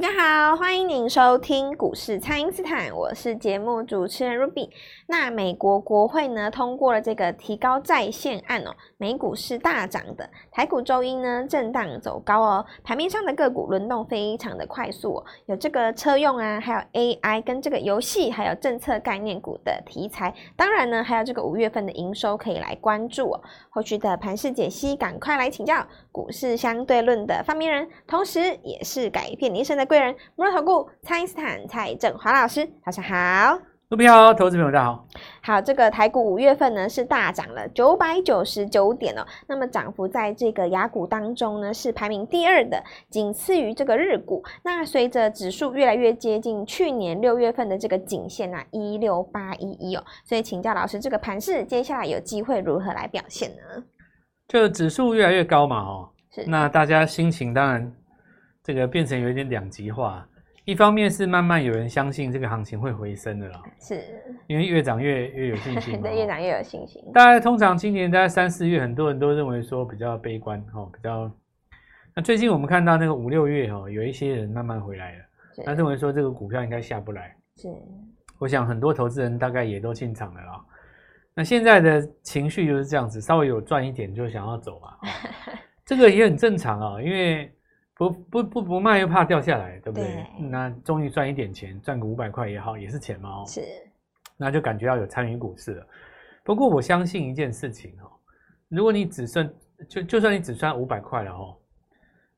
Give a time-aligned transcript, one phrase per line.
[0.00, 0.14] 大家
[0.48, 4.70] 好，欢迎您收听股市蔡因斯坦，我是节目主持人 Ruby。
[5.06, 23.42] 那美国国会呢通过了这个提高债限案哦，美股是大涨的，台股周一呢震荡走高哦，盘面上的个股轮动非常的快速哦，有这个车用啊，还有 AI 跟这个游戏，还有政策概念股的题材，当然呢还有这个五月份的营收可以来关注哦。
[23.68, 33.58] 后续的盘势解析，赶快来请教股市相对论的发明人，同时也是改变你一生的贵人，摩尔投顾蔡因斯坦蔡正华老师，早上好，
[33.88, 35.04] 各位好，投资朋友大家好。
[35.42, 42.80] 好，这个台股五月份呢是大涨了九百九十九点哦，那么涨幅在这个雅股当中呢是排名第二的，
[43.10, 44.44] 仅次于这个日股。
[44.62, 53.82] 那随着指数越来越接近去年六月份的这个颈线啊一六八一一哦，所以请教老师，这个盘势接下来有机会如何来表现呢？
[54.46, 57.92] 就指数越来越高嘛，哦，是，那大家心情当然。
[58.62, 60.26] 这个变成有一点两极化，
[60.66, 64.04] 一方面是慢慢有人相信这个行情会回升的了，是
[64.46, 67.02] 因为越涨越越有信心， 对，越涨越有信心。
[67.14, 71.30] 大家通常今年大概三四月，很多人都认为说比较悲观哦，比较。
[72.14, 75.24] 那最近我们看到那个五六月哦，有一些人慢慢回来了，
[75.64, 77.34] 他认为说这个股票应该下不来。
[77.56, 77.68] 是，
[78.38, 80.64] 我想很多投资人大概也都进场了啦。
[81.34, 84.98] 那现在的情绪就是这样子，稍微有赚一点就想要走嘛，
[85.86, 87.50] 这个也很正常啊，因为。
[88.00, 90.06] 不不不不卖又怕掉下来，对不对？
[90.06, 93.44] 对，那终于赚一点钱，赚个五百块也好，也是钱嘛哦。
[93.46, 93.60] 是，
[94.38, 95.86] 那就感觉要有参与股市了。
[96.42, 98.08] 不过我相信一件事情哦，
[98.70, 99.52] 如果你只剩
[99.86, 101.54] 就就算你只赚五百块了哦，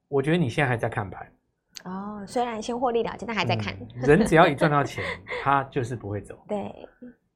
[0.09, 1.33] 我觉得你现在还在看盘。
[1.85, 3.73] 哦，虽然先获利了结，但还在看。
[3.73, 5.05] 嗯，人只要一赚到 钱，
[5.45, 6.45] 他就是不会走。
[6.49, 6.59] 对。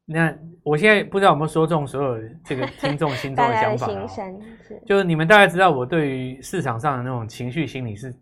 [0.09, 4.07] 那我现在不知道有没有说中所有这个听众心中的 想法啊？
[4.87, 8.15] 就是你们大概知道我对于市场上的那种情绪心理是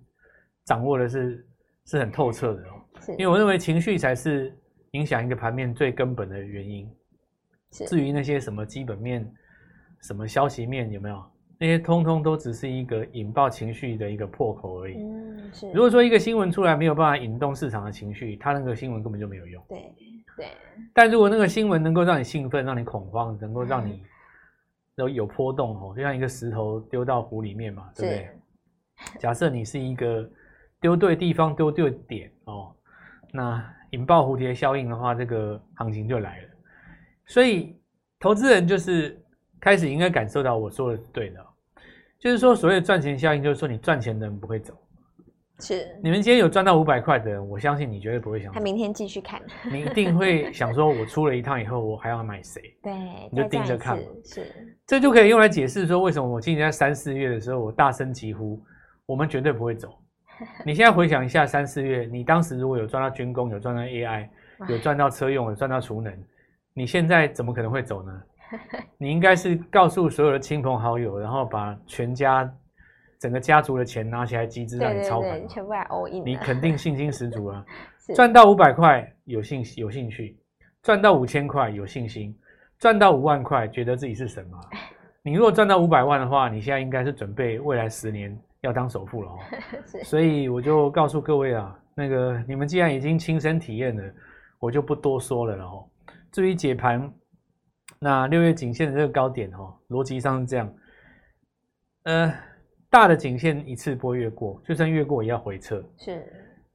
[0.64, 1.46] 掌握的是
[1.84, 2.80] 是很透彻的哦。
[3.18, 4.56] 因为我认为情绪才是
[4.92, 6.90] 影响一个盘面最根本的原因。
[7.86, 9.30] 至于那些什么基本面、
[10.02, 11.22] 什么消息面有没有？
[11.58, 14.96] 那些通通都只是一个引爆情绪的一个破口而已。
[14.98, 15.70] 嗯，是。
[15.72, 19.64] 如果说一个新闻出来没有办法引动市场的情绪，它那个新闻根本就没有用。
[19.68, 19.94] 对。
[20.36, 20.48] 对，
[20.92, 24.02] 但如果那个新闻能够让你兴奋，让你恐慌，能够让你
[24.96, 28.28] 有有波动哦，就像一个石头丢到湖里面嘛，对不对？
[29.20, 30.28] 假设你是一个
[30.80, 32.74] 丢对地方丢对点哦，
[33.32, 36.48] 那引爆蝴蝶效应的话，这个行情就来了。
[37.26, 37.80] 所以
[38.18, 39.16] 投资人就是
[39.60, 41.46] 开始应该感受到我说的是对的，
[42.18, 44.74] 就是说所谓的赚钱效应，就是说你赚钱的人不会走。
[45.60, 48.52] 是，你们今天有赚到五百块的人，我相信你绝对不会想。
[48.52, 52.60] 他明天继续看，你一定会想说，我出了一趟以后，我还要买谁？
[52.82, 52.92] 对，
[53.30, 53.96] 你就盯着看。
[54.24, 54.44] 是，
[54.84, 58.60] 这就可以用来解释说，为什么我今年在三四月的时候，我大声疾呼，
[59.06, 59.96] 我们绝对不会走。
[60.66, 64.28] 你现在回想一下，三四月，你当时如果有赚到军工，有赚到 AI，
[64.68, 66.12] 有赚到车用，有赚到储能，
[66.74, 68.22] 你现在怎么可能会走呢？
[68.98, 72.52] 你应该是告诉所有的亲朋好友，然后把全家。
[73.20, 77.64] 整个家族的钱拿起来集资让你操盘，全部来 all in，你肯定信心十足啊！
[78.14, 80.36] 赚到五百块有兴有兴趣，
[80.82, 82.36] 赚到五千块有信心，
[82.78, 84.60] 赚到五万块觉得自己是什么？
[85.22, 89.38] 你如果赚到五百万的话，你现在应该是准备未来十年要当首富了哦。
[90.02, 94.02] 所以我就告诉各位啊，那个你们既然已经亲身体验了，
[94.58, 95.88] 我就不多说了哦。
[96.30, 97.10] 至于解盘，
[97.98, 100.74] 那六月颈线的这个高点哦，逻辑上是这样，
[102.04, 102.34] 呃。
[102.90, 105.82] 大的颈线一次不会越过，就算越过也要回撤。
[105.96, 106.24] 是，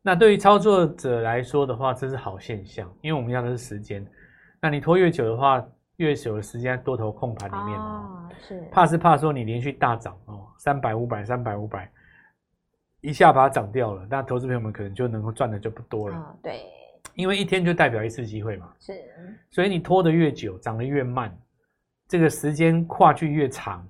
[0.01, 4.05] 那对于操作者来说的话，这是好现象，因为我们要的是时间。
[4.61, 5.65] 那你拖越久的话，
[5.95, 11.89] 越久的时间多头控盘里面哦，是怕是怕说你连续大涨哦，三百五百三百五百，
[12.99, 16.17] 一下把它涨掉了，那投资朋友们可能就能够赚的就不多了。
[16.17, 16.65] 哦，对，
[17.19, 18.71] 因为一天就代表一次机会嘛。
[18.79, 18.93] 是，
[19.49, 21.37] 所以你拖得越久，涨得越慢，
[22.07, 23.85] 这个时间跨距越长。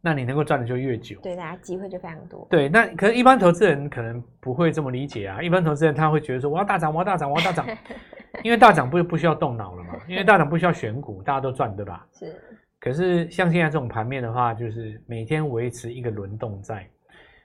[0.00, 2.46] 那你能够赚的就越久，对，大家机会就非常多。
[2.48, 5.42] 对，那可是一般投资人可能不会这么理解啊。
[5.42, 7.66] 一般投资人他会觉得说，我要大涨，我要大涨，我要大涨，
[8.44, 12.06] 因为大涨不不需要动脑了嘛，因为大涨不需要选股，大家都赚，对吧？
[12.12, 12.32] 是。
[12.78, 16.88] 可是像现在这种盘面的话，就是每天维持一个轮动在。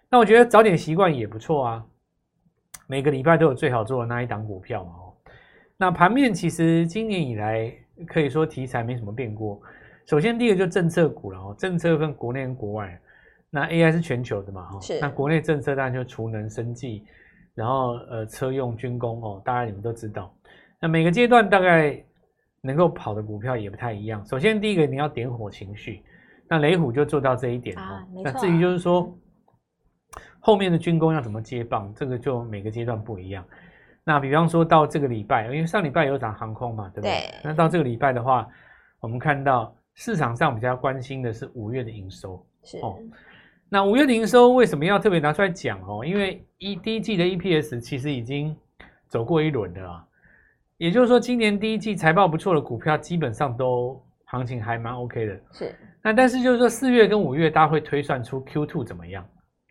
[0.08, 1.86] 那我觉得早点习惯也不错啊。
[2.92, 4.92] 每个礼拜都有最好做的那一档股票嘛。
[4.92, 5.14] 哦，
[5.78, 7.74] 那盘面其实今年以来
[8.06, 9.62] 可以说题材没什么变过。
[10.06, 13.00] 首先，第一个就政策股了哦，政策分国内跟国外。
[13.50, 14.68] 那 AI 是全球的嘛？
[14.82, 15.00] 是。
[15.00, 17.06] 那国内政策当然就储能、生技，
[17.56, 20.30] 然后呃车用、军工哦，大家你们都知道。
[20.82, 21.98] 那每个阶段大概
[22.60, 24.26] 能够跑的股票也不太一样。
[24.26, 26.04] 首先，第一个你要点火情绪，
[26.50, 28.06] 那雷虎就做到这一点哦。
[28.22, 29.18] 那至于就是说
[30.42, 33.46] 后面的军工要怎么接棒，这个就每个阶段不一样。
[34.04, 37.12] 那比方说到这个礼拜，因为上礼拜有涨航空嘛，对不对？
[37.12, 37.36] 对。
[37.44, 38.48] 那到这个礼拜的话，
[39.00, 42.44] 我们看到市场上比较关心的是五月的营收。
[42.64, 42.80] 是。
[42.80, 42.98] 哦。
[43.70, 46.04] 那五月的营收为什么要特别拿出来讲哦？
[46.04, 48.54] 因为一第一季的 EPS 其实已经
[49.08, 50.04] 走过一轮的啊。
[50.78, 55.40] 也就是说，今年第一季财报不错的股票，基本上都行情还蛮 OK 的。
[55.52, 55.76] 是。
[56.02, 59.24] 那但是就是说，四月跟五月，大家会推算出 Q2 怎么样，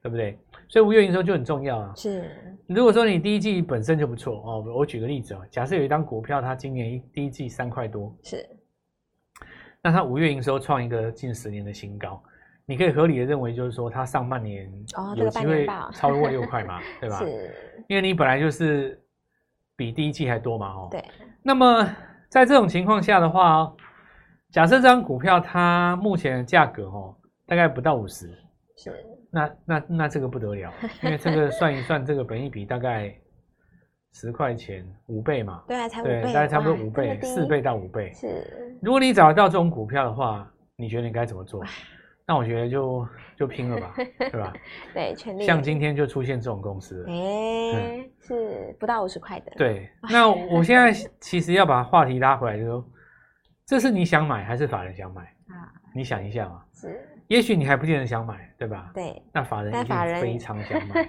[0.03, 0.39] 对不对？
[0.71, 1.93] 所以五月营收就很重要啊。
[1.95, 2.31] 是。
[2.67, 8.49] 如果说你第一季本身就不错哦，我举个例子哦，假设有一张股票，它今年一第一季三块多，是。
[9.83, 12.23] 那它五月营收创一个近十年的新高，
[12.65, 14.73] 你可以合理的认为，就是说它上半年
[15.17, 17.19] 有机会 超过六块嘛，哦这个、对吧？
[17.19, 17.55] 是。
[17.89, 18.97] 因为你本来就是。
[19.77, 20.67] 比第一季还多嘛？
[20.75, 21.03] 哦，对。
[21.43, 21.83] 那么
[22.29, 23.75] 在这种情况下的话，
[24.51, 27.17] 假设这张股票它目前的价格哦，
[27.47, 28.39] 大概不到五十，
[28.77, 28.93] 是。
[29.31, 30.73] 那那那这个不得了，
[31.03, 33.15] 因为这个 算一算，这个本益比大概
[34.13, 35.63] 十块钱五倍嘛。
[35.69, 38.13] 对啊，才五倍，大概差不多五倍，四倍到五倍。
[38.13, 38.77] 是。
[38.83, 41.63] 如果你找得到这种股票的话，你觉得你该怎么做？
[42.27, 43.07] 那我觉得就
[43.37, 44.53] 就拼了吧，对吧？
[44.95, 45.45] 对，全力。
[45.45, 49.53] 像今天就出现这种公司，哎、欸嗯，是不到五十块的。
[49.57, 52.85] 对，那我现在 其实要把话题拉回来，就说
[53.67, 55.75] 这是你想买还是法人想买啊？
[55.93, 56.63] 你想一下嘛。
[56.73, 57.01] 是。
[57.31, 58.91] 也许你还不见得想买，对吧？
[58.93, 59.23] 对。
[59.33, 61.09] 那法人一定非常想买。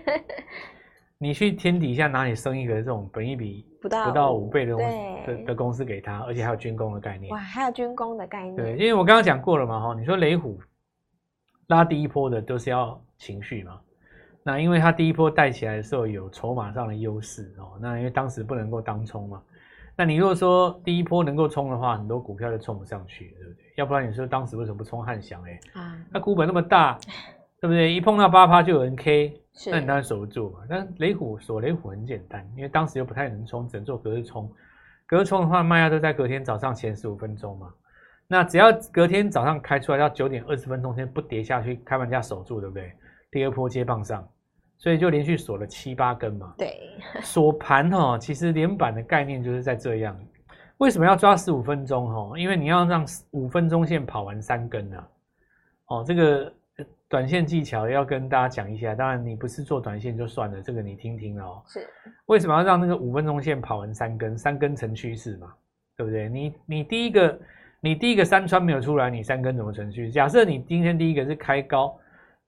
[1.18, 4.78] 你去天底下哪里生一个这种本一比不到不到五倍的
[5.26, 7.32] 的的公司给他，而且还有军工的概念。
[7.32, 8.56] 哇，还有军工的概念。
[8.56, 10.60] 对，因为我刚刚讲过了嘛，哈，你说雷虎。
[11.68, 13.80] 拉第一波的都是要情绪嘛，
[14.44, 19.42] 那因为它第一波带起来的时候有筹码上的优势哦，那因为当时不能够当冲嘛，
[20.02, 23.64] 那你如果说第一波能够冲的话，很多股票就冲不上去，对不对？
[23.78, 25.44] 要不然你说当时为什么不冲汉翔？
[25.44, 26.98] 哎，啊，那股本那么大，
[27.60, 27.94] 对不对？
[27.94, 30.62] 一碰到八趴就有人 K，那你当然守不住嘛。
[30.68, 34.52] 但雷虎锁雷虎很简单，因为当时又不太能冲，只能做隔日冲，
[35.06, 37.72] 隔日冲的话卖压都在隔天早上前十五分钟嘛。
[38.28, 42.92] 那只要隔天早上开出来，到九点二十分钟先不跌下去，开盘价守住，对不对？
[43.30, 44.28] 第二波接棒上，
[44.82, 46.56] 所以就连续锁了七八根嘛。
[46.58, 46.76] 对，
[47.22, 50.20] 锁盘哈，其实连板的概念就是在这样。
[50.80, 52.36] 为什么要抓十五分钟哈？
[52.36, 54.98] 因为你要让五分钟线跑完三根呢。
[55.86, 56.52] 哦，这个
[57.08, 58.96] 短线技巧要跟大家讲一下。
[58.96, 61.62] 当然，你不是做短线就算了，这个你听听哦。
[61.68, 61.88] 是。
[62.26, 64.36] 为什么要让那个五分钟线跑完三根？
[64.36, 65.54] 三根成趋势嘛，
[65.96, 66.28] 对不对？
[66.28, 67.40] 你你第一个。
[67.84, 70.12] 你第一个三川没有出来，你三根怎么成序？
[70.12, 71.98] 假设你今天第一个是开高，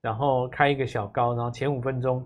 [0.04, 2.22] 然后开一个小高，然后前五分钟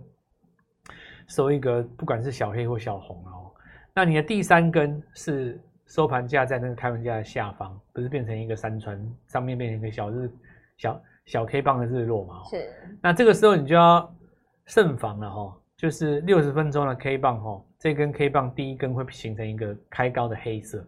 [1.28, 3.54] 收一个不管是小黑或小红哦，
[3.94, 10.28] 那你的第三根是收盘价在那个开盘价的下方，不是变成一个山川，上面变成一个小日
[10.76, 12.42] 小小 K 棒的日落嘛？
[12.50, 12.68] 是。
[13.00, 14.12] 那这个时候你就要
[14.66, 20.84] 慎防了哈，就是六十分钟的 K 棒哈，这根 K 棒第一根会形成一个开高的黑色。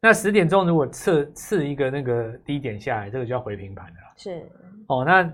[0.00, 4.00] 那十点钟如果刺刺一个那个低点下来，这个就要回平盘了。
[4.16, 4.44] 是
[4.88, 5.32] 哦，那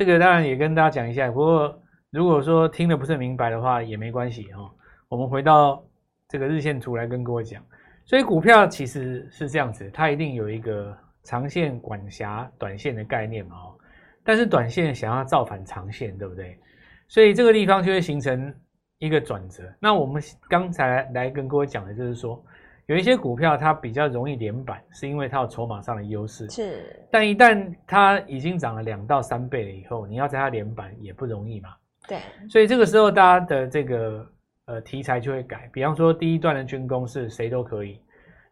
[0.00, 1.30] 这个当然也跟大家讲一下。
[1.30, 4.70] 不过如果说听得不是明白的话，也没关系哈、哦。
[5.10, 5.84] 我们回到
[6.26, 7.62] 这个日线图来跟各位讲。
[8.06, 13.56] 所以股票其实是这样子，它一定有一个长线管辖短线的概念嘛。
[13.56, 13.78] 哦，
[14.24, 16.58] 但是短线想要造反长线，对不对？
[17.06, 18.54] 所以这个地方就会形成
[19.00, 19.70] 一个转折。
[19.78, 22.42] 那我们刚才来跟各位讲的就是说。
[22.90, 26.50] 有一些股票它比较容易连板，是因为它有筹码上的优势。
[26.50, 31.68] 是，但一旦它已经涨了两到三倍了以后，你要在它连板也不容易嘛。
[32.08, 32.18] 对，
[32.48, 34.26] 所以这个时候大家的这个
[34.66, 35.70] 呃题材就会改。
[35.72, 38.00] 比方说第一段的军工是谁都可以，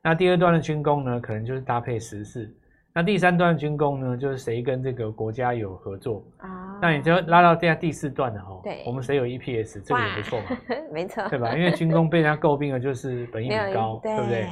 [0.04, 2.48] 那第二段的军工呢，可能就是搭配时事。
[2.94, 6.57] 那第三段军工呢，就是谁跟这个国家有合作啊？
[6.80, 8.60] 那你就拉到第第四段了哈。
[8.62, 10.46] 对，我们谁有 EPS，这个也不错嘛，
[10.92, 11.54] 没错，对吧？
[11.56, 14.46] 因为军工被人家诟病的就是本益比高，对，对不对？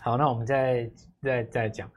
[0.00, 0.90] 好，那我们再
[1.22, 1.90] 再再讲，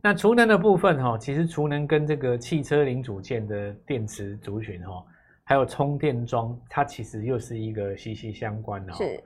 [0.00, 5.04] 那储能的部分哈，其实储能跟这个汽车零组件的电池族群哈，
[5.44, 8.92] 还有充电桩，它其实又是一个息息相关的。
[8.94, 9.22] 是。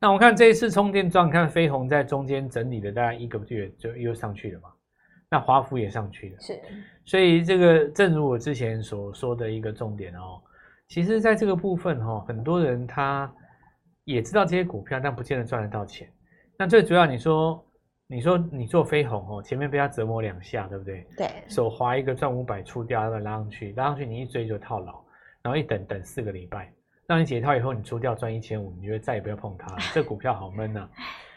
[0.00, 4.68] 那我看这一次充电桩，看飞鸿在中间整理了大概一个月，就又上去了嘛。
[5.30, 6.60] 那华孚也上去了，是，
[7.04, 10.40] 所以这个正如我之前所说的一个重点哦，
[10.88, 13.32] 其实在这个部分哈，很多人他
[14.04, 16.08] 也知道这些股票，但不见得赚得到钱。
[16.56, 17.66] 那最主要你说，
[18.06, 21.04] 你说你做飞鸿哦，前面被他折磨两下，对不对？
[21.16, 25.02] 对，手滑一个赚五百出掉，再拉上去，拉上去你一追就套牢，
[25.42, 26.72] 然后一等等四个礼拜，
[27.08, 30.90] 让你解套以后你出掉赚一千五，你就再也不要碰它了，这股票好闷呐、啊。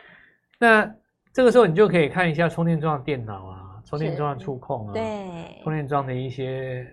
[0.59, 0.95] 那
[1.33, 3.63] 这个时候你就可以看一下充电桩的电脑啊。
[3.87, 6.85] 充电桩的触控啊，对，充电桩的一些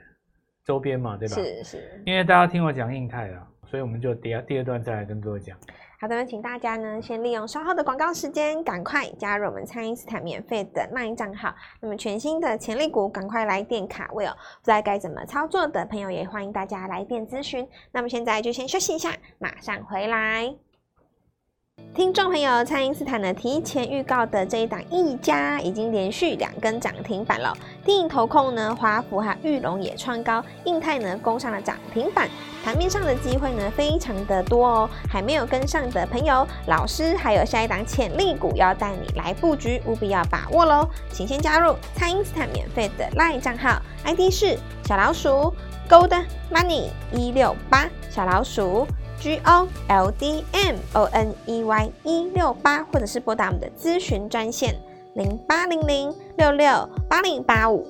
[0.65, 1.35] 周边嘛，对吧？
[1.35, 2.03] 是是。
[2.07, 5.57] 因为大家听我讲硬态啊，所以我们就第二第二段再来跟各位讲。
[6.01, 11.55] 好的，请大家呢先利用稍后的广告时间，赶快加入我们蔡因斯坦免费的 LINE 账号。
[11.81, 14.37] 那么全新的潜力股，赶快来电卡位哦！
[14.61, 17.67] 不知道该怎么操作的朋友，也欢迎大家来电咨询。
[17.91, 20.55] 那么现在就先休息一下，马上回来。
[21.95, 27.57] 听众朋友，蔡因斯坦呢提前预告的这一档一家已经连续两根涨停板了。
[27.85, 32.29] 低盈投控呢，华孚和玉龙也创高，印泰呢攻上了涨停板。
[32.65, 40.89] 盘面上的机会呢非常的多哦，还没有跟上的朋友，老师还有下一档潜力股要带你来布局，务必要把握喽！
[41.13, 45.55] 请先加入蔡因斯坦免费的 LINE 账号，ID 是小老鼠
[45.89, 48.85] Gold Money 一六八小老鼠。
[49.25, 54.79] G O L D M O N E Y 一六八，或者是拨打我们的咨询专线
[55.15, 57.87] 零八零零六六八零八五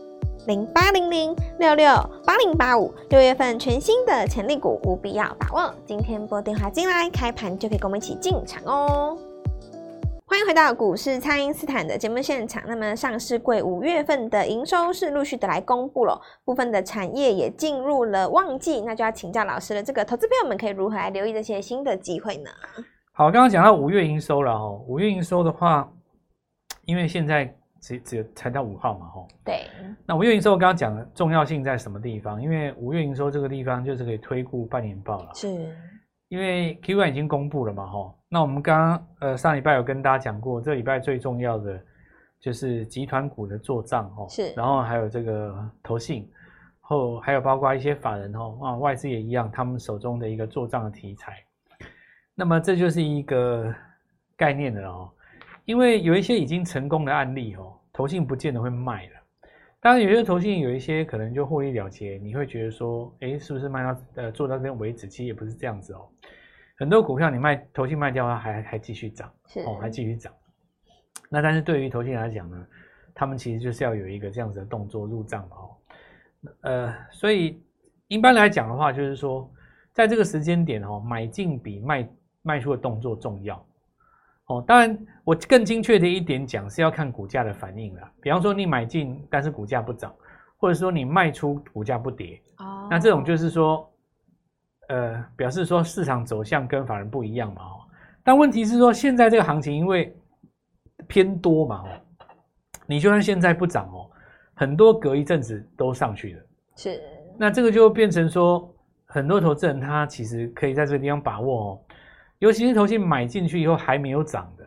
[0.47, 1.93] 零八零零六六
[2.25, 2.95] 八零八五。
[3.11, 5.75] 六月份全新的潜力股，务必要把握。
[5.85, 9.19] 今天拨电话进来，开盘就可以跟我们一起进场哦。
[10.35, 12.61] 欢迎回到股市，蔡因斯坦的节目现场。
[12.67, 19.81] 那么，上市柜五月份的营收是陆续的来公布了，部分的产业也进入了旺季，那就要请教老师了。
[19.81, 22.51] 这个投资朋友们可以如何来留意这些新的机会呢？
[23.13, 24.85] 好，刚刚讲到五月营收了哦。
[24.89, 25.89] 五月营收的话，
[26.85, 29.29] 因为现在只只才到五号嘛，吼。
[29.45, 29.69] 对。
[30.05, 32.43] 那五月营收我刚刚讲的重要性在什么地方？
[32.43, 35.31] 因为五月营收这个地方就是可以推估半年报了。
[35.33, 35.73] 是。
[36.29, 38.15] 因为 Q1 已经公布了嘛，哈。
[38.29, 41.81] 那我们刚刚呃上礼拜有跟大家讲过，这礼拜最重要的
[42.41, 46.29] 就是集团股的做账哦，是，然后还有这个投信，
[46.81, 51.43] 后还有包括一些法人哦，啊外资也一样，他们手中的一个做账的题材。
[52.35, 53.73] 那么这就是一个
[54.37, 55.11] 概念了哦，
[55.65, 59.11] 因为有一些已经成功的案例哦，投信不见得会卖了。
[59.85, 65.07] 当然有些投信有一些可能就获利了结，你会觉得说，哎，是不是卖到呃做到这边为止？
[65.07, 66.09] 其实也不是这样子哦。
[66.79, 69.31] 很多股票你卖投信卖掉它还，还还继续涨，
[69.67, 70.33] 哦，还继续涨。
[71.29, 72.67] 那但是对于投信来讲呢，
[73.13, 75.77] 他们其实就是要有一个这样子的动作入账嘛，哦，
[76.63, 77.63] 呃，所以
[78.09, 79.53] 一般来讲的话，就是说
[79.93, 82.09] 在这个时间点哦，买进比卖
[82.41, 83.63] 卖出的动作重要。
[84.47, 88.03] 哦，当然我更精确的一点讲是要看股价的反应了。
[88.21, 90.15] 比方说你买进，但是股价不涨，
[90.57, 93.91] 或者说你卖出股价不跌，哦，那这种就是说。
[94.89, 97.81] 呃，表示说市场走向跟法人不一样嘛，哦，
[98.23, 100.15] 但问题是说现在这个行情因为
[101.09, 101.89] 偏多嘛，哦，
[102.87, 104.11] 你就算现在不涨哦，
[104.53, 106.43] 很多隔一阵子都上去了，
[106.77, 107.01] 是，
[107.39, 108.71] 那这个就变成说
[109.07, 111.81] 很多投资人他其实可以在这个地方把握哦，
[112.41, 114.65] 尤其是投信买进去以后还没有涨的，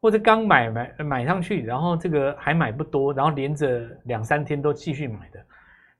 [0.00, 5.40] 或者刚买买买上去，然后这个还买不多，然后连着两三天都继续买的，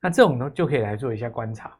[0.00, 1.76] 那这种呢就可以来做一下观察。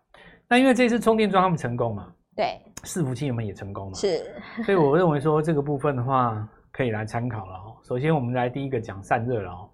[0.49, 4.19] 那因为这次充电桩他们成功嘛，对，伺服器我们也成功嘛，是，
[4.65, 7.77] 所以我认为说这个部分的话可以来参考了哦。
[7.85, 9.69] 首先我们来第一个讲散热了哦，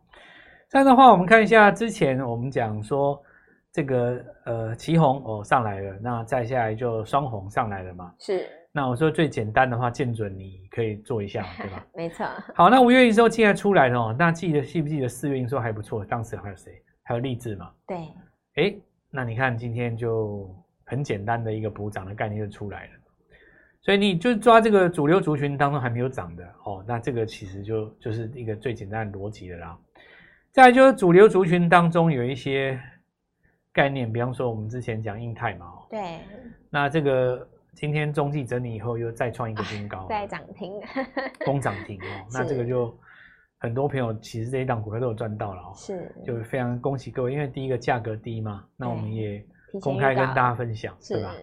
[0.69, 3.23] 散热的话我们看一下之前我们讲说
[3.71, 8.47] 这个呃奇红哦上来了，那再下来就双红上来了嘛，是。
[8.73, 11.87] 那我说最简单的话，建准你可以做一下，对吧？
[11.95, 12.27] 没错。
[12.55, 16.83] 好，那五月营收现在出来了哦，那记得记不记得四月营收还不错，当时还有谁？
[17.03, 17.71] 还有力智嘛？
[17.87, 17.97] 对。
[18.57, 18.75] 哎，
[19.11, 20.53] 那你看今天就。
[20.85, 22.91] 很简单的一个补涨的概念就出来了，
[23.81, 29.79] 所以你就抓这个主流族群当中还没有涨的哦，那这个其实就就是一个最简单的逻辑的啦。
[30.51, 32.79] 再来就是主流族群当中有一些
[33.73, 36.19] 概念，比方说我们之前讲印泰嘛，对，
[36.69, 40.81] 那这个今天中继整理以后又再创一个新高，啊，再涨停，
[41.45, 42.97] 攻涨停哦， 那这个就
[43.59, 49.45] 很多朋友其实这一档股票都有赚到了哦，是，就非常恭喜各位，因为第一个价格低嘛，那我们也。
[49.81, 51.35] 公开跟大家分享，对吧？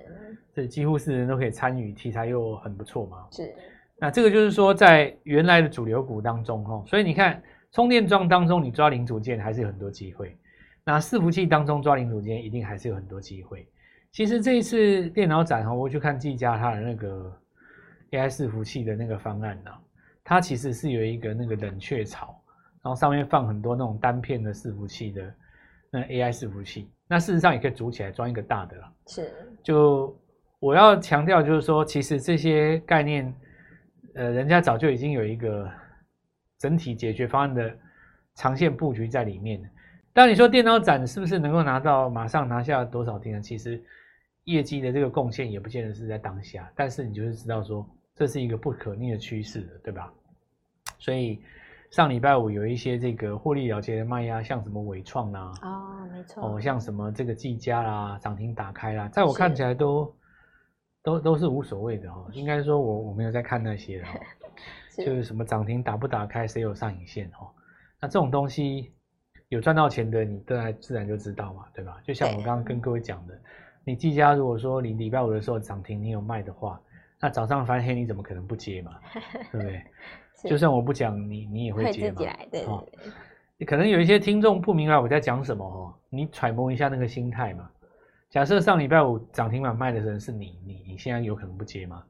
[0.53, 3.27] 这几乎是人都可以参与，题材又很不错嘛。
[3.31, 3.51] 是，
[3.97, 10.37] 那这个就是说，在原来的主流股当中，哈，所以你看，充电桩当中你抓零组件还是有很多机会。
[10.85, 13.67] 那伺服器当中抓零组件一定还是有很多机会。
[14.11, 17.31] 其实这一次电脑展哈，我去看技嘉它的那个
[18.11, 19.71] AI 伺服器的那个方案呢，
[20.23, 22.41] 它其实是有一个那个冷却槽，
[22.83, 25.33] 然后上面放很多那种单片的伺服器的
[25.91, 26.89] 那 AI 伺服器。
[27.07, 28.93] 那事实上也可以组起来装一个大的了。
[29.07, 29.31] 是，
[29.63, 30.15] 就
[30.59, 33.33] 我要强调，就是说，其实这些概念，
[34.15, 35.69] 呃，人家早就已经有一个
[36.57, 37.71] 整体解决方案的
[38.35, 39.61] 长线布局在里面。
[40.13, 43.41] 但你说电脑展是不是能够拿到马上拿下多少天呢？
[43.41, 43.81] 其实
[44.51, 50.11] 业绩的这个贡献也不见得是在当下，但是你就是知道说，这是一个不可逆的趋势的，对吧？
[50.97, 51.41] 所以
[51.91, 60.13] 上礼拜五有一些这个获利了结的卖压，像什么伟创啦，哦，没错，哦，像什么这个技嘉啦，涨停打开啦，在我看起来都
[61.01, 62.29] 都都是无所谓的哦。
[62.33, 64.09] 应该说我我没有在看那些的哦，
[65.05, 67.49] 就是什么涨停打不打开，谁有上影线哦。
[68.01, 68.91] 那这种东西
[69.47, 71.99] 有赚到钱的，你自然自然就知道嘛，对吧？
[72.03, 73.39] 就像我刚刚跟各位讲的，
[73.83, 76.79] 你技嘉如果说你礼拜五的时候涨停，你有卖的话。
[77.21, 78.91] 那早上翻黑，你怎么可能不接嘛？
[79.51, 79.83] 对不对？
[80.49, 82.17] 就算我不讲，你你也会接嘛？
[82.17, 82.65] 对对对。
[82.65, 82.85] 哦，
[83.67, 87.69] 可能有一些听众不明白我在讲什么哦，你揣摩一下那个心态嘛。
[88.29, 92.01] 假设上礼拜五涨停板卖的人是你，你你现在有可能不接吗？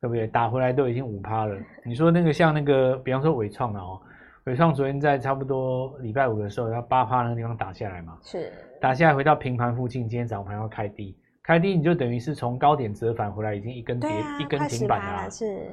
[0.00, 0.26] 对不对？
[0.26, 1.58] 打回来都已经五趴了。
[1.84, 4.00] 你说那个像那个，比方说伟创了哦，
[4.46, 8.16] 纬创昨天在差不多礼拜五的时候，要八趴那个地方打下来嘛？
[8.22, 8.52] 是。
[8.80, 11.16] 打下来回到平盘附近，今天早盘要开低。
[11.42, 15.30] 开低你就等于是从高点折返回来，已经一根跌、啊、一根停板了，了。
[15.30, 15.68] 是，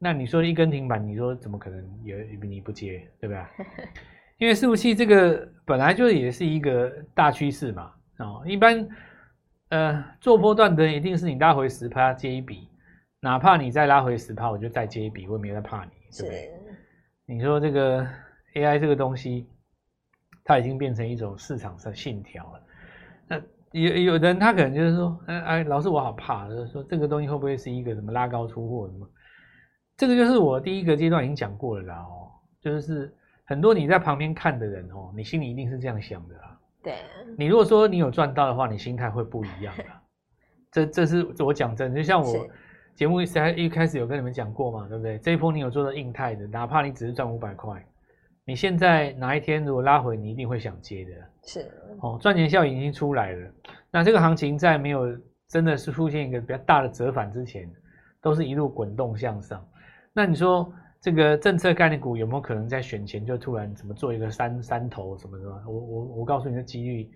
[0.00, 3.40] 那你说一根停板，你说怎么可能也你不接，对不对？
[4.38, 7.92] 因为伺服器这个本来就也是一个大趋势嘛。
[8.18, 8.84] 哦，一般
[9.68, 12.68] 呃做波段的一定是你拉回十趴接一笔，
[13.20, 16.50] 哪怕你再拉回十趴，我就再接一笔，我也没有在怕你，对不对？
[17.32, 18.06] 你说这个
[18.54, 19.48] AI 这个东西，
[20.44, 22.60] 它已经变成一种市场的信条了，
[23.28, 23.42] 那。
[23.72, 29.08] 有有的人他可能就是说，哎哎，老师我好怕，就是说这个东西会不会是一个什么拉高出货什么？
[29.96, 32.28] 这个就是我第一个阶段已经讲过了啦哦，
[32.60, 33.10] 就是
[33.46, 36.60] 很多你在旁边看的人哦，你心里一定是这样想的啦。
[36.82, 36.96] 对。
[37.38, 39.84] 你如果说你有赚到的话，你心态会不一样的。
[40.70, 42.46] 这这是我讲真的，就像我
[42.94, 43.24] 节目一
[43.56, 45.18] 一开始有跟你们讲过嘛，对不对？
[45.18, 47.84] 这一波你有做到硬态的，哪怕你只是赚五百块。
[48.44, 51.10] 你现在哪一天如果拉回，你一定会想接的。
[51.44, 51.70] 是
[52.00, 53.50] 哦，赚钱效应已经出来了。
[53.90, 55.06] 那这个行情在没有
[55.48, 57.70] 真的是出现一个比较大的折返之前，
[58.20, 59.64] 都是一路滚动向上。
[60.12, 60.70] 那你说
[61.00, 65.62] 这个政策概念股有没有可能在选前就突然怎么做一个三三头什么什么？
[65.66, 67.10] 我我我告诉你的几率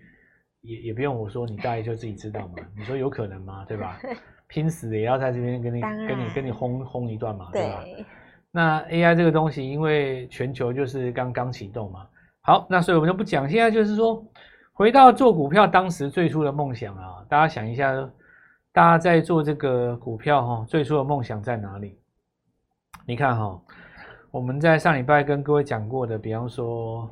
[0.61, 2.55] 也也不用我说，你大概就自己知道嘛。
[2.75, 3.65] 你说有可能吗？
[3.65, 3.99] 对吧？
[4.47, 7.83] 拼死也要在这边跟你跟你跟你轰轰一段嘛，对吧？
[8.51, 12.07] 那 AI 这个东西，因为全球就是刚刚启动嘛，
[12.41, 13.47] 好，那所以我们就不讲。
[13.47, 14.25] 现在就是说，
[14.73, 17.93] 回到做股票当时最初的梦想啊，大家想一下，
[18.71, 21.99] 大家在做这个股票哈，最初的梦想在哪里？
[23.05, 23.61] 你看哈，
[24.31, 27.09] 我们在上礼拜跟各位讲过的，比方说，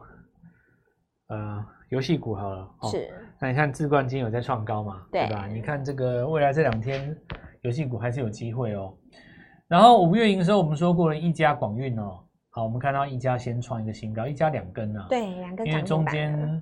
[1.28, 3.10] 呃，游戏股好了，是。
[3.39, 5.48] 那你看智冠今天有在创高嘛，对，对吧？
[5.48, 7.15] 你看这个未来这两天，
[7.62, 8.93] 游戏股还是有机会哦。
[9.67, 12.19] 然后五月营收，我们说过了，一家广运哦，
[12.50, 16.62] 好，我们看到一家先创一个新高，一家两根啊，对，两根，因为中间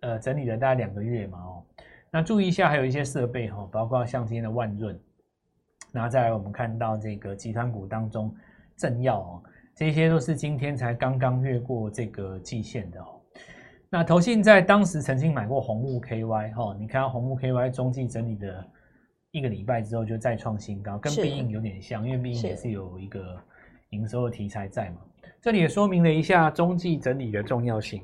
[0.00, 1.64] 呃整理了大概两个月嘛哦，
[2.10, 4.98] 那注意一下，还有一些设备哈，包括像今天的万润，
[5.92, 8.34] 然后再来我们看到这个集团股当中
[8.76, 9.42] 正耀哦，
[9.74, 13.15] 这些都是今天才刚刚越过这个季线的哦，
[13.96, 18.62] 那投信在当时曾经买过红木 KY 哈，你看到红木 KY 中继整理的。
[19.32, 23.38] 一个礼拜之后就再创新高，跟必应有点像，因为必应也是有一个
[23.90, 24.96] 营收的题材在嘛。
[25.42, 28.02] 这里也说明了一下中继整理的重要性。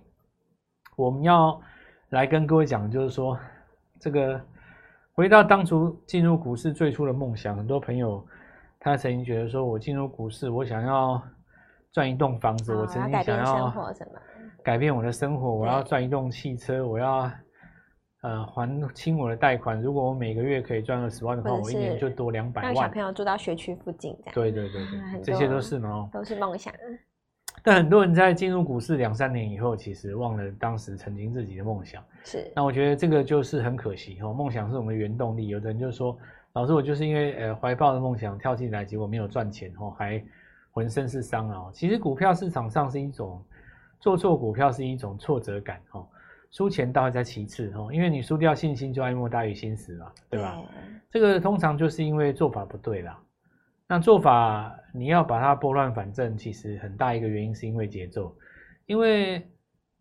[0.97, 1.59] 我们要
[2.11, 3.39] 来跟各位讲，就是说
[3.99, 4.39] 这个
[5.13, 8.27] 回到当初进入股市最初的梦想，很多朋友
[8.79, 11.23] 他曾经觉得说，我进入股市，我想要
[11.93, 13.71] 赚一栋房子，哦、我曾经想要
[14.63, 17.31] 改变我的生活，我要赚一栋汽车，我要。
[18.25, 19.83] 呃，还清我的贷款。
[19.83, 22.73] 如果我每个月可以赚二十万的话，我一年就多两百万。
[22.73, 24.33] 让小朋友住到学区附近，这样。
[24.33, 26.73] 对对对对，嗯、这些都是嘛，都是梦想。
[27.65, 32.01] 但很多人在进入股市两三年以后，其实忘了当时曾经自己的梦想。
[32.23, 32.49] 是。
[32.55, 34.33] 那我觉得这个就是很可惜哦。
[34.33, 35.49] 梦想是我们的原动力。
[35.49, 36.17] 有的人就说，
[36.53, 40.23] 老师，我就是因为呃怀抱的梦想跳进来，结果没有赚钱哦，还
[40.71, 41.71] 浑身是伤啊。
[41.73, 43.45] 其实股票市场上是一种
[44.03, 46.07] 做错股票是一种挫折感哦。
[46.51, 50.61] 输钱倒还在其次哦，因为你输掉信心就哀莫大于心死嘛，对吧？
[50.61, 51.01] 对。
[51.11, 53.19] 这个通常就是因为做法不对啦。
[53.87, 58.37] 那做法你要把它拨乱反正，其实很大一个原因是因为节奏。
[58.85, 59.49] 因为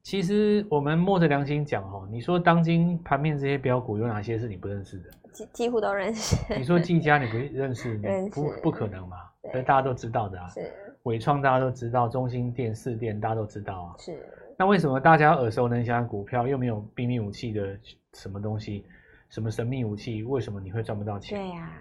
[0.03, 5.09] 其实我们摸着良心讲哦，你说当今盘面这些标股有哪些是你不认识的？
[5.31, 6.35] 几几乎都认识。
[6.57, 9.17] 你说技嘉你不认识，你不不可能嘛？
[9.53, 10.47] 这大家都知道的啊。
[10.49, 10.71] 是。
[11.03, 13.95] 伟创大家都知道，中兴电、四电大家都知道啊。
[13.97, 14.17] 是。
[14.57, 17.77] 那为什么大家耳熟能详的股票又没有秘密武器的
[18.13, 18.85] 什么东西，
[19.29, 20.23] 什么神秘武器？
[20.23, 21.39] 为什么你会赚不到钱？
[21.39, 21.73] 对呀、啊，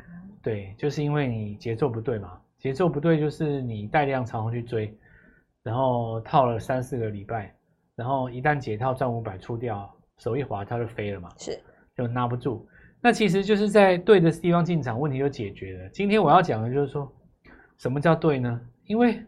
[0.42, 2.38] 对，就是因为你节奏不对嘛。
[2.59, 4.94] 节奏不对，就是你带量长虹去追，
[5.62, 7.54] 然后套了三四个礼拜，
[8.00, 11.60] 然后一旦解套赚五百出掉，手一滑它就飞了嘛，是
[11.94, 12.66] 就拿不住。
[13.02, 15.88] 那其实就是在对的地方进场，问题就解决了。
[15.90, 17.06] 今天我要讲的就是说，
[17.76, 18.58] 什么叫对呢？
[18.86, 19.22] 因为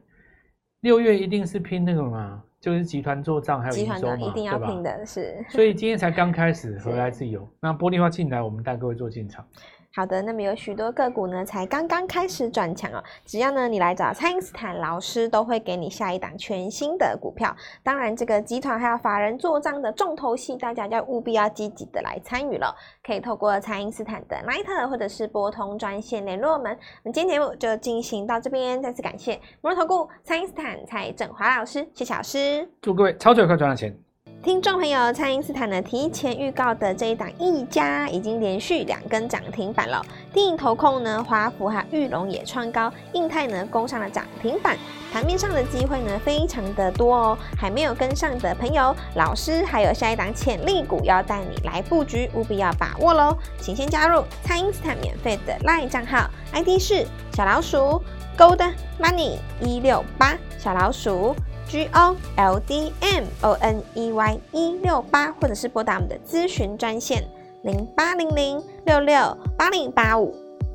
[0.81, 5.45] 六月一定是拼那个嘛，就是集团做账还有营收嘛，一定要拼的是。
[5.51, 7.47] 所以今天才刚开始， 何来自由？
[7.61, 9.47] 那玻璃化进来，我们带各位做进场。
[9.95, 13.05] 好的，那么有许多个股呢，才刚刚开始转强哦。
[13.27, 17.55] 只要呢你来找蔡因斯坦老师，都会给你下一档全新的股票。
[17.83, 22.75] 当然，这个集团还有法人做账的重头戏，大家要务必要积极的来参与了。
[23.05, 26.75] 可以透过蔡因斯坦的 Line 或者是拨通专线联络我们。
[27.05, 33.95] 那么今天节目就进行到这边，再次感谢摩尔投顾蔡因斯坦蔡振华老师，谢谢老师，祝各位操作快赚到钱。
[34.43, 40.05] 听众朋友，蔡因斯坦呢提前预告的这一档一家已经连续两根涨停板了。
[40.35, 44.77] 低盈投控呢，华孚和玉龙也创高，印泰呢攻上了涨停板。
[45.13, 53.39] 盘面上的机会呢非常的多哦，还没有跟上的朋友，老师还有下一档潜力股要带你来布局，务必要把握喽。
[53.61, 58.03] 请先加入蔡因斯坦免费的 LINE 账号，ID 是小老鼠
[58.37, 61.33] Gold Money 一六八小老鼠。
[61.69, 67.25] G O L D M O N E Y 一六八，或者是拨打我们的咨询专线
[67.63, 70.35] 零八零零六六八零八五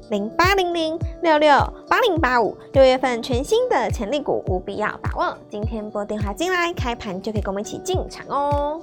[0.09, 1.51] 零八零零六六
[1.87, 2.57] 八零八五。
[2.73, 5.37] 六月份全新的潜力股，务必要把握。
[5.49, 8.81] 今天拨电话进来，开盘就可以跟我们一起进场哦。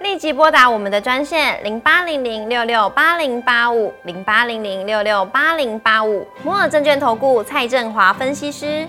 [0.00, 6.26] 立即拨打我们的专线零八零零六六八零八五零八零零六六八零八五。
[6.42, 8.88] 摩尔证券投顾蔡振华分析师。